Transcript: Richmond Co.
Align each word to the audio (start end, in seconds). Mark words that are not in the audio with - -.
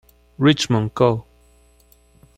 Richmond 0.39 0.95
Co. 0.95 1.27